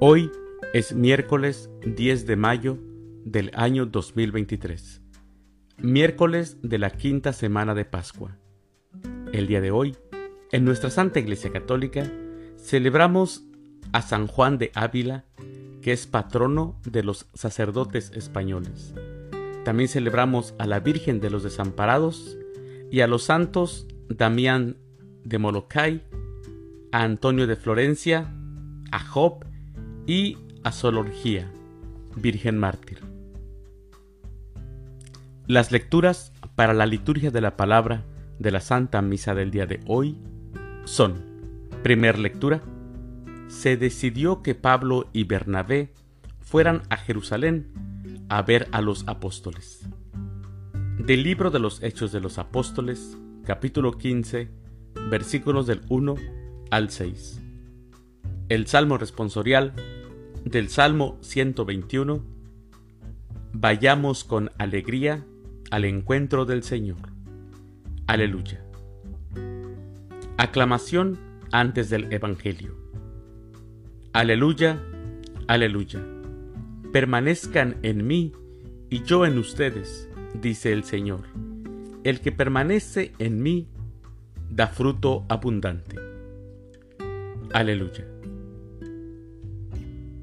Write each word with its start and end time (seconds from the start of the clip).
Hoy 0.00 0.32
es 0.72 0.92
miércoles 0.92 1.70
10 1.86 2.26
de 2.26 2.34
mayo 2.34 2.78
del 3.24 3.52
año 3.54 3.86
2023, 3.86 5.00
miércoles 5.78 6.58
de 6.62 6.78
la 6.78 6.90
quinta 6.90 7.32
semana 7.32 7.74
de 7.76 7.84
Pascua. 7.84 8.36
El 9.32 9.46
día 9.46 9.60
de 9.60 9.70
hoy, 9.70 9.96
en 10.50 10.64
nuestra 10.64 10.90
Santa 10.90 11.20
Iglesia 11.20 11.52
Católica, 11.52 12.10
celebramos 12.56 13.44
a 13.92 14.02
San 14.02 14.26
Juan 14.26 14.58
de 14.58 14.72
Ávila, 14.74 15.26
que 15.80 15.92
es 15.92 16.08
patrono 16.08 16.80
de 16.84 17.04
los 17.04 17.28
sacerdotes 17.32 18.10
españoles. 18.16 18.94
También 19.64 19.88
celebramos 19.88 20.54
a 20.58 20.66
la 20.66 20.80
Virgen 20.80 21.20
de 21.20 21.30
los 21.30 21.44
Desamparados 21.44 22.36
y 22.90 23.00
a 23.00 23.06
los 23.06 23.22
santos 23.22 23.86
Damián 24.08 24.76
de 25.22 25.38
Molokai, 25.38 26.02
a 26.90 27.04
Antonio 27.04 27.46
de 27.46 27.54
Florencia, 27.54 28.34
a 28.90 28.98
Job 28.98 29.53
y 30.06 30.38
a 30.62 30.72
Virgen 32.16 32.58
Mártir. 32.58 33.00
Las 35.46 35.72
lecturas 35.72 36.32
para 36.54 36.72
la 36.72 36.86
liturgia 36.86 37.30
de 37.30 37.40
la 37.40 37.56
palabra 37.56 38.04
de 38.38 38.50
la 38.50 38.60
Santa 38.60 39.02
Misa 39.02 39.34
del 39.34 39.50
día 39.50 39.66
de 39.66 39.80
hoy 39.86 40.16
son, 40.84 41.22
primer 41.82 42.18
lectura, 42.18 42.62
se 43.48 43.76
decidió 43.76 44.42
que 44.42 44.54
Pablo 44.54 45.08
y 45.12 45.24
Bernabé 45.24 45.92
fueran 46.40 46.82
a 46.88 46.96
Jerusalén 46.96 47.68
a 48.28 48.42
ver 48.42 48.68
a 48.72 48.80
los 48.80 49.06
apóstoles. 49.06 49.86
Del 50.98 51.22
libro 51.22 51.50
de 51.50 51.58
los 51.58 51.82
Hechos 51.82 52.12
de 52.12 52.20
los 52.20 52.38
Apóstoles, 52.38 53.18
capítulo 53.44 53.92
15, 53.92 54.48
versículos 55.10 55.66
del 55.66 55.82
1 55.88 56.14
al 56.70 56.90
6. 56.90 57.40
El 58.48 58.66
Salmo 58.66 58.98
responsorial 58.98 59.74
del 60.44 60.68
Salmo 60.68 61.18
121. 61.22 62.22
Vayamos 63.52 64.24
con 64.24 64.50
alegría 64.58 65.24
al 65.70 65.84
encuentro 65.84 66.44
del 66.44 66.62
Señor. 66.62 66.98
Aleluya. 68.06 68.64
Aclamación 70.36 71.18
antes 71.52 71.90
del 71.90 72.12
Evangelio. 72.12 72.76
Aleluya, 74.12 74.82
aleluya. 75.48 76.00
Permanezcan 76.92 77.76
en 77.82 78.06
mí 78.06 78.32
y 78.90 79.02
yo 79.02 79.26
en 79.26 79.38
ustedes, 79.38 80.08
dice 80.40 80.72
el 80.72 80.84
Señor. 80.84 81.22
El 82.04 82.20
que 82.20 82.32
permanece 82.32 83.12
en 83.18 83.42
mí 83.42 83.68
da 84.50 84.68
fruto 84.68 85.24
abundante. 85.28 85.96
Aleluya. 87.52 88.13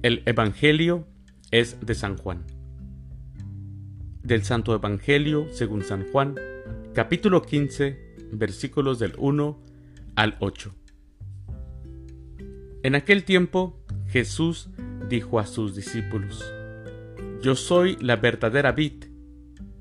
El 0.00 0.22
Evangelio 0.26 1.08
es 1.50 1.76
de 1.84 1.92
San 1.96 2.16
Juan. 2.16 2.44
Del 4.22 4.44
Santo 4.44 4.72
Evangelio 4.72 5.48
según 5.50 5.82
San 5.82 6.06
Juan, 6.12 6.36
capítulo 6.94 7.42
15, 7.42 7.98
versículos 8.30 9.00
del 9.00 9.14
1 9.18 9.58
al 10.14 10.36
8. 10.38 10.72
En 12.84 12.94
aquel 12.94 13.24
tiempo 13.24 13.84
Jesús 14.06 14.70
dijo 15.08 15.40
a 15.40 15.46
sus 15.46 15.74
discípulos, 15.74 16.48
Yo 17.42 17.56
soy 17.56 17.96
la 18.00 18.14
verdadera 18.14 18.70
vid, 18.70 19.06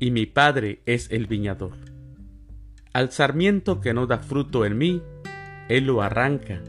y 0.00 0.12
mi 0.12 0.24
Padre 0.24 0.80
es 0.86 1.10
el 1.10 1.26
viñador. 1.26 1.76
Al 2.94 3.12
sarmiento 3.12 3.82
que 3.82 3.92
no 3.92 4.06
da 4.06 4.20
fruto 4.20 4.64
en 4.64 4.78
mí, 4.78 5.02
Él 5.68 5.84
lo 5.84 6.00
arranca, 6.00 6.62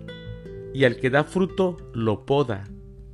y 0.73 0.83
al 0.83 0.97
que 0.97 1.09
da 1.09 1.23
fruto 1.23 1.77
lo 1.93 2.25
poda, 2.25 2.65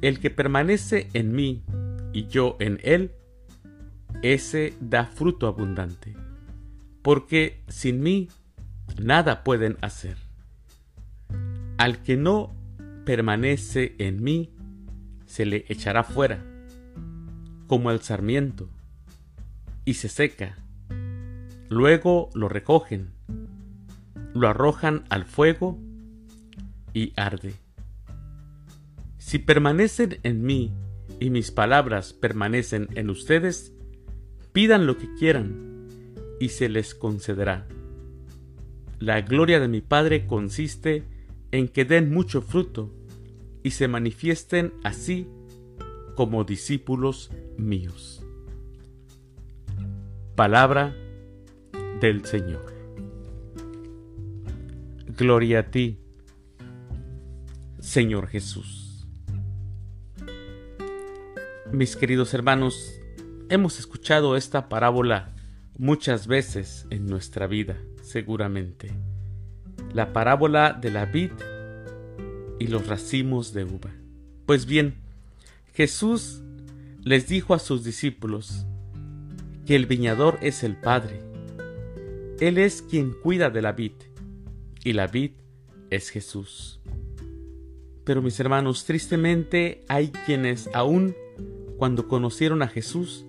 El 0.00 0.20
que 0.20 0.30
permanece 0.30 1.08
en 1.12 1.32
mí 1.32 1.64
y 2.12 2.26
yo 2.26 2.56
en 2.60 2.80
él, 2.82 3.12
ese 4.22 4.74
da 4.80 5.06
fruto 5.06 5.46
abundante, 5.46 6.14
porque 7.02 7.62
sin 7.68 8.00
mí 8.00 8.28
nada 9.00 9.44
pueden 9.44 9.76
hacer. 9.80 10.16
Al 11.76 12.02
que 12.02 12.16
no 12.16 12.54
permanece 13.04 13.94
en 13.98 14.22
mí, 14.22 14.50
se 15.26 15.46
le 15.46 15.64
echará 15.68 16.04
fuera, 16.04 16.44
como 17.66 17.90
el 17.90 18.00
sarmiento, 18.00 18.68
y 19.84 19.94
se 19.94 20.08
seca 20.08 20.56
Luego 21.70 22.30
lo 22.32 22.48
recogen, 22.48 23.10
lo 24.32 24.48
arrojan 24.48 25.04
al 25.10 25.26
fuego 25.26 25.78
y 26.94 27.12
arde. 27.14 27.52
Si 29.28 29.38
permanecen 29.38 30.20
en 30.22 30.42
mí 30.42 30.72
y 31.20 31.28
mis 31.28 31.50
palabras 31.50 32.14
permanecen 32.14 32.88
en 32.94 33.10
ustedes, 33.10 33.74
pidan 34.54 34.86
lo 34.86 34.96
que 34.96 35.12
quieran 35.18 35.86
y 36.40 36.48
se 36.48 36.70
les 36.70 36.94
concederá. 36.94 37.68
La 39.00 39.20
gloria 39.20 39.60
de 39.60 39.68
mi 39.68 39.82
Padre 39.82 40.26
consiste 40.26 41.04
en 41.50 41.68
que 41.68 41.84
den 41.84 42.10
mucho 42.10 42.40
fruto 42.40 42.90
y 43.62 43.72
se 43.72 43.86
manifiesten 43.86 44.72
así 44.82 45.28
como 46.16 46.44
discípulos 46.44 47.30
míos. 47.58 48.24
Palabra 50.36 50.96
del 52.00 52.24
Señor. 52.24 52.72
Gloria 55.18 55.58
a 55.58 55.70
ti, 55.70 55.98
Señor 57.78 58.28
Jesús. 58.28 58.87
Mis 61.78 61.94
queridos 61.94 62.34
hermanos, 62.34 63.00
hemos 63.50 63.78
escuchado 63.78 64.36
esta 64.36 64.68
parábola 64.68 65.36
muchas 65.76 66.26
veces 66.26 66.88
en 66.90 67.06
nuestra 67.06 67.46
vida, 67.46 67.78
seguramente. 68.02 68.90
La 69.92 70.12
parábola 70.12 70.72
de 70.72 70.90
la 70.90 71.04
vid 71.04 71.30
y 72.58 72.66
los 72.66 72.88
racimos 72.88 73.52
de 73.52 73.62
uva. 73.62 73.92
Pues 74.44 74.66
bien, 74.66 74.96
Jesús 75.72 76.42
les 77.04 77.28
dijo 77.28 77.54
a 77.54 77.60
sus 77.60 77.84
discípulos 77.84 78.66
que 79.64 79.76
el 79.76 79.86
viñador 79.86 80.40
es 80.42 80.64
el 80.64 80.74
Padre 80.74 81.22
él 82.40 82.58
es 82.58 82.82
quien 82.82 83.12
cuida 83.12 83.50
de 83.50 83.62
la 83.62 83.70
vid, 83.70 83.92
y 84.82 84.94
la 84.94 85.06
vid 85.06 85.30
es 85.90 86.10
Jesús. 86.10 86.80
Pero 88.02 88.20
mis 88.20 88.40
hermanos, 88.40 88.84
tristemente 88.84 89.84
hay 89.88 90.08
quienes 90.26 90.68
aún 90.74 91.14
cuando 91.78 92.08
conocieron 92.08 92.62
a 92.62 92.68
Jesús, 92.68 93.24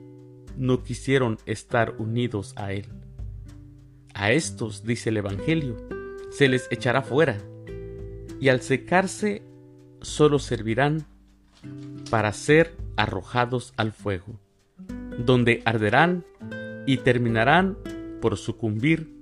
no 0.57 0.83
quisieron 0.83 1.37
estar 1.45 1.95
unidos 1.99 2.53
a 2.57 2.73
Él. 2.73 2.87
A 4.15 4.31
estos, 4.31 4.83
dice 4.83 5.09
el 5.09 5.17
Evangelio, 5.17 5.77
se 6.31 6.49
les 6.49 6.67
echará 6.71 7.03
fuera, 7.03 7.37
y 8.41 8.49
al 8.49 8.61
secarse 8.61 9.43
solo 10.01 10.39
servirán 10.39 11.05
para 12.09 12.33
ser 12.33 12.75
arrojados 12.97 13.73
al 13.77 13.91
fuego, 13.91 14.39
donde 15.23 15.61
arderán 15.65 16.25
y 16.87 16.97
terminarán 16.97 17.77
por 18.19 18.35
sucumbir 18.35 19.13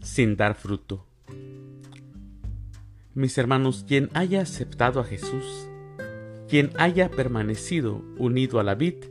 sin 0.00 0.36
dar 0.36 0.54
fruto. 0.54 1.04
Mis 3.14 3.36
hermanos, 3.36 3.84
quien 3.86 4.10
haya 4.14 4.42
aceptado 4.42 5.00
a 5.00 5.04
Jesús, 5.04 5.68
quien 6.48 6.70
haya 6.78 7.10
permanecido 7.10 8.02
unido 8.18 8.60
a 8.60 8.62
la 8.62 8.74
vid, 8.74 9.04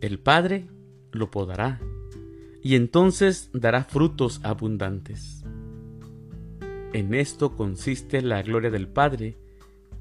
el 0.00 0.18
Padre 0.18 0.68
lo 1.10 1.30
podará 1.30 1.80
y 2.62 2.76
entonces 2.76 3.50
dará 3.52 3.84
frutos 3.84 4.40
abundantes. 4.44 5.44
En 6.92 7.14
esto 7.14 7.56
consiste 7.56 8.22
la 8.22 8.42
gloria 8.42 8.70
del 8.70 8.86
Padre, 8.86 9.38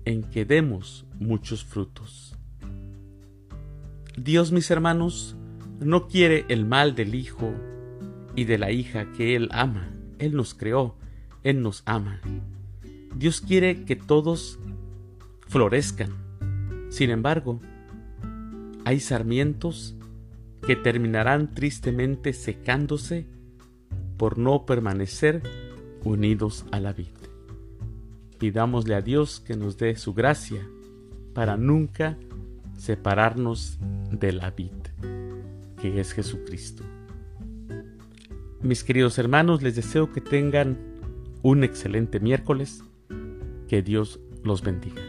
en 0.05 0.23
que 0.23 0.45
demos 0.45 1.05
muchos 1.19 1.63
frutos. 1.63 2.35
Dios, 4.17 4.51
mis 4.51 4.69
hermanos, 4.69 5.35
no 5.79 6.07
quiere 6.07 6.45
el 6.49 6.65
mal 6.65 6.95
del 6.95 7.15
Hijo 7.15 7.53
y 8.35 8.43
de 8.43 8.57
la 8.57 8.71
hija 8.71 9.11
que 9.13 9.35
Él 9.35 9.49
ama. 9.51 9.89
Él 10.19 10.35
nos 10.35 10.53
creó, 10.53 10.95
Él 11.43 11.61
nos 11.61 11.81
ama. 11.85 12.21
Dios 13.15 13.41
quiere 13.41 13.85
que 13.85 13.95
todos 13.95 14.59
florezcan. 15.51 16.11
Sin 16.89 17.09
embargo, 17.09 17.59
hay 18.85 19.01
sarmientos 19.01 19.95
que 20.65 20.77
terminarán 20.77 21.53
tristemente 21.53 22.31
secándose 22.31 23.27
por 24.15 24.37
no 24.37 24.65
permanecer 24.65 25.43
unidos 26.05 26.65
a 26.71 26.79
la 26.79 26.93
vid. 26.93 27.07
Pidámosle 28.39 28.95
a 28.95 29.01
Dios 29.01 29.41
que 29.41 29.57
nos 29.57 29.77
dé 29.77 29.97
su 29.97 30.13
gracia 30.13 30.65
para 31.33 31.57
nunca 31.57 32.17
separarnos 32.77 33.77
de 34.09 34.31
la 34.31 34.51
vid, 34.51 34.71
que 35.81 35.99
es 35.99 36.13
Jesucristo. 36.13 36.83
Mis 38.61 38.85
queridos 38.85 39.17
hermanos, 39.17 39.61
les 39.61 39.75
deseo 39.75 40.13
que 40.13 40.21
tengan 40.21 40.77
un 41.41 41.65
excelente 41.65 42.21
miércoles. 42.21 42.83
Que 43.67 43.81
Dios 43.81 44.19
los 44.43 44.61
bendiga. 44.61 45.01